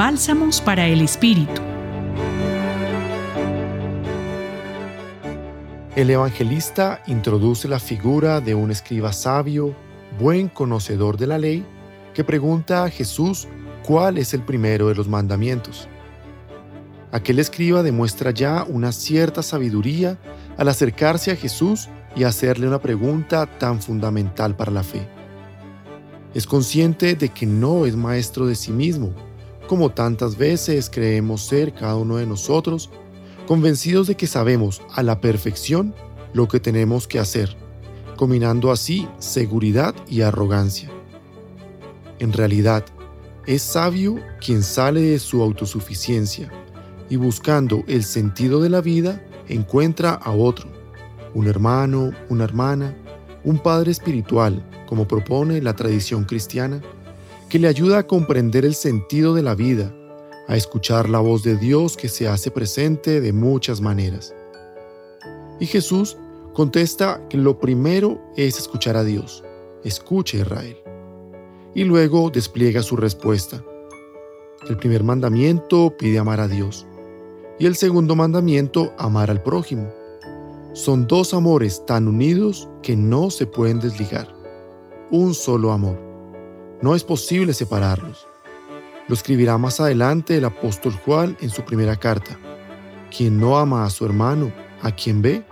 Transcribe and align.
Bálsamos 0.00 0.62
para 0.62 0.88
el 0.88 1.02
Espíritu. 1.02 1.60
El 5.94 6.08
evangelista 6.08 7.02
introduce 7.06 7.68
la 7.68 7.78
figura 7.78 8.40
de 8.40 8.54
un 8.54 8.70
escriba 8.70 9.12
sabio, 9.12 9.76
buen 10.18 10.48
conocedor 10.48 11.18
de 11.18 11.26
la 11.26 11.36
ley, 11.36 11.66
que 12.14 12.24
pregunta 12.24 12.84
a 12.84 12.88
Jesús 12.88 13.46
cuál 13.84 14.16
es 14.16 14.32
el 14.32 14.40
primero 14.40 14.88
de 14.88 14.94
los 14.94 15.06
mandamientos. 15.06 15.86
Aquel 17.12 17.38
escriba 17.38 17.82
demuestra 17.82 18.30
ya 18.30 18.64
una 18.66 18.92
cierta 18.92 19.42
sabiduría 19.42 20.16
al 20.56 20.68
acercarse 20.68 21.30
a 21.30 21.36
Jesús 21.36 21.90
y 22.16 22.24
hacerle 22.24 22.66
una 22.66 22.80
pregunta 22.80 23.44
tan 23.58 23.82
fundamental 23.82 24.56
para 24.56 24.72
la 24.72 24.82
fe. 24.82 25.06
Es 26.32 26.46
consciente 26.46 27.16
de 27.16 27.28
que 27.28 27.44
no 27.44 27.84
es 27.84 27.96
maestro 27.96 28.46
de 28.46 28.54
sí 28.54 28.72
mismo, 28.72 29.12
como 29.70 29.90
tantas 29.90 30.36
veces 30.36 30.90
creemos 30.92 31.42
ser 31.42 31.72
cada 31.72 31.94
uno 31.94 32.16
de 32.16 32.26
nosotros, 32.26 32.90
convencidos 33.46 34.08
de 34.08 34.16
que 34.16 34.26
sabemos 34.26 34.82
a 34.96 35.04
la 35.04 35.20
perfección 35.20 35.94
lo 36.32 36.48
que 36.48 36.58
tenemos 36.58 37.06
que 37.06 37.20
hacer, 37.20 37.56
combinando 38.16 38.72
así 38.72 39.06
seguridad 39.20 39.94
y 40.08 40.22
arrogancia. 40.22 40.90
En 42.18 42.32
realidad, 42.32 42.84
es 43.46 43.62
sabio 43.62 44.18
quien 44.44 44.64
sale 44.64 45.02
de 45.02 45.20
su 45.20 45.40
autosuficiencia 45.40 46.50
y 47.08 47.14
buscando 47.14 47.84
el 47.86 48.02
sentido 48.02 48.60
de 48.60 48.70
la 48.70 48.80
vida 48.80 49.24
encuentra 49.46 50.14
a 50.14 50.32
otro, 50.32 50.68
un 51.32 51.46
hermano, 51.46 52.10
una 52.28 52.42
hermana, 52.42 52.96
un 53.44 53.60
padre 53.60 53.92
espiritual, 53.92 54.68
como 54.88 55.06
propone 55.06 55.62
la 55.62 55.76
tradición 55.76 56.24
cristiana, 56.24 56.82
que 57.50 57.58
le 57.58 57.66
ayuda 57.66 57.98
a 57.98 58.06
comprender 58.06 58.64
el 58.64 58.76
sentido 58.76 59.34
de 59.34 59.42
la 59.42 59.56
vida, 59.56 59.92
a 60.46 60.56
escuchar 60.56 61.08
la 61.08 61.18
voz 61.18 61.42
de 61.42 61.56
Dios 61.56 61.96
que 61.96 62.08
se 62.08 62.28
hace 62.28 62.52
presente 62.52 63.20
de 63.20 63.32
muchas 63.32 63.80
maneras. 63.80 64.32
Y 65.58 65.66
Jesús 65.66 66.16
contesta 66.54 67.26
que 67.28 67.36
lo 67.36 67.58
primero 67.58 68.20
es 68.36 68.56
escuchar 68.56 68.96
a 68.96 69.02
Dios. 69.02 69.42
Escucha 69.82 70.38
Israel. 70.38 70.76
Y 71.74 71.84
luego 71.84 72.30
despliega 72.30 72.82
su 72.82 72.96
respuesta. 72.96 73.62
El 74.68 74.76
primer 74.76 75.02
mandamiento 75.02 75.94
pide 75.98 76.18
amar 76.18 76.40
a 76.40 76.48
Dios 76.48 76.86
y 77.58 77.66
el 77.66 77.74
segundo 77.74 78.14
mandamiento 78.14 78.92
amar 78.96 79.28
al 79.28 79.42
prójimo. 79.42 79.92
Son 80.72 81.08
dos 81.08 81.34
amores 81.34 81.84
tan 81.84 82.06
unidos 82.06 82.68
que 82.80 82.96
no 82.96 83.28
se 83.28 83.46
pueden 83.46 83.80
desligar. 83.80 84.28
Un 85.10 85.34
solo 85.34 85.72
amor. 85.72 86.09
No 86.82 86.94
es 86.94 87.04
posible 87.04 87.52
separarlos. 87.52 88.26
Lo 89.06 89.14
escribirá 89.14 89.58
más 89.58 89.80
adelante 89.80 90.36
el 90.36 90.46
apóstol 90.46 90.94
Juan 91.04 91.36
en 91.40 91.50
su 91.50 91.62
primera 91.62 91.96
carta. 91.96 92.38
Quien 93.14 93.38
no 93.38 93.58
ama 93.58 93.84
a 93.84 93.90
su 93.90 94.06
hermano, 94.06 94.50
a 94.80 94.90
quien 94.92 95.20
ve, 95.20 95.44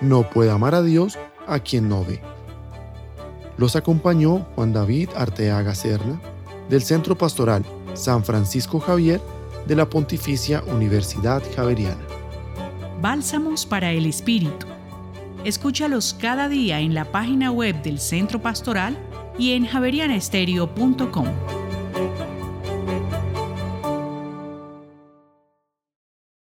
no 0.00 0.22
puede 0.30 0.50
amar 0.50 0.74
a 0.74 0.82
Dios, 0.82 1.18
a 1.46 1.58
quien 1.58 1.88
no 1.88 2.04
ve. 2.04 2.22
Los 3.58 3.76
acompañó 3.76 4.46
Juan 4.54 4.72
David 4.72 5.10
Arteaga 5.16 5.74
Serna, 5.74 6.18
del 6.70 6.82
Centro 6.82 7.18
Pastoral 7.18 7.62
San 7.92 8.24
Francisco 8.24 8.80
Javier 8.80 9.20
de 9.66 9.76
la 9.76 9.90
Pontificia 9.90 10.62
Universidad 10.62 11.42
Javeriana. 11.54 12.00
Bálsamos 13.02 13.66
para 13.66 13.92
el 13.92 14.06
Espíritu. 14.06 14.66
Escúchalos 15.44 16.14
cada 16.14 16.48
día 16.48 16.80
en 16.80 16.94
la 16.94 17.10
página 17.10 17.50
web 17.50 17.82
del 17.82 17.98
Centro 17.98 18.40
Pastoral 18.40 18.96
y 19.40 19.52
en 19.52 19.66
javerianestereo.com. 19.66 21.26